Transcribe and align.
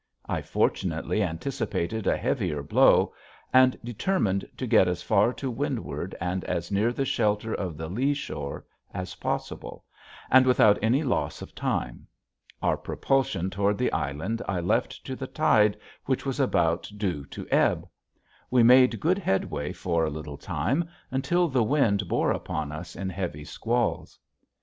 I 0.25 0.41
fortunately 0.41 1.21
anticipated 1.21 2.07
a 2.07 2.17
heavier 2.17 2.63
blow 2.63 3.13
and 3.53 3.77
determined 3.83 4.49
to 4.57 4.65
get 4.65 4.87
as 4.87 5.03
far 5.03 5.31
to 5.33 5.51
windward 5.51 6.15
and 6.19 6.43
as 6.45 6.71
near 6.71 6.91
the 6.91 7.05
shelter 7.05 7.53
of 7.53 7.77
the 7.77 7.87
lea 7.87 8.15
shore 8.15 8.65
as 8.95 9.13
possible, 9.13 9.85
and 10.31 10.47
without 10.47 10.79
any 10.81 11.03
loss 11.03 11.43
of 11.43 11.53
time. 11.53 12.07
Our 12.63 12.77
propulsion 12.77 13.51
toward 13.51 13.77
the 13.77 13.93
island 13.93 14.41
I 14.47 14.59
left 14.59 15.05
to 15.05 15.15
the 15.15 15.27
tide 15.27 15.77
which 16.05 16.25
was 16.25 16.39
about 16.39 16.91
due 16.97 17.23
to 17.27 17.47
ebb. 17.51 17.87
We 18.49 18.63
made 18.63 18.99
good 18.99 19.19
headway 19.19 19.71
for 19.71 20.03
a 20.03 20.09
little 20.09 20.37
time 20.39 20.89
until 21.11 21.47
the 21.47 21.61
wind 21.63 22.07
bore 22.07 22.31
upon 22.31 22.71
us 22.71 22.95
in 22.95 23.11
heavy 23.11 23.43
squalls. 23.43 24.17